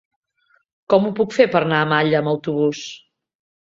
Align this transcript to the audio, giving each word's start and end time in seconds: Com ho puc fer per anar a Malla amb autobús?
Com 0.93 1.05
ho 1.05 1.13
puc 1.21 1.37
fer 1.39 1.49
per 1.53 1.63
anar 1.69 1.85
a 1.85 1.91
Malla 1.95 2.25
amb 2.25 2.35
autobús? 2.37 2.85